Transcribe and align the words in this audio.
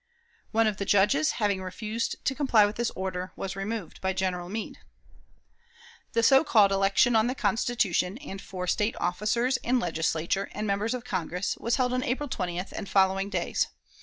One 0.49 0.65
of 0.65 0.77
the 0.77 0.85
Judges, 0.85 1.33
having 1.33 1.61
refused 1.61 2.15
to 2.25 2.33
comply 2.33 2.65
with 2.65 2.75
this 2.75 2.89
order, 2.95 3.33
was 3.35 3.55
removed 3.55 4.01
by 4.01 4.13
General 4.13 4.49
Meade. 4.49 4.79
The 6.13 6.23
so 6.23 6.43
called 6.43 6.71
election 6.71 7.15
on 7.15 7.27
the 7.27 7.35
Constitution, 7.35 8.17
and 8.17 8.41
for 8.41 8.65
State 8.65 8.95
officers, 8.99 9.57
and 9.57 9.79
Legislature, 9.79 10.49
and 10.53 10.65
members 10.65 10.95
of 10.95 11.05
Congress, 11.05 11.55
was 11.55 11.75
held 11.75 11.93
on 11.93 12.01
April 12.01 12.27
20th 12.27 12.71
and 12.71 12.89
following 12.89 13.29
days. 13.29 13.67